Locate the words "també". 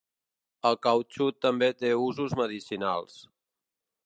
1.47-1.69